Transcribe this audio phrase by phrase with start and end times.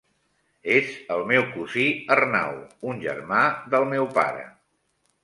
[0.75, 2.57] És el meu cosí Arnau,
[2.93, 3.43] un germà
[3.75, 4.49] del meu pare.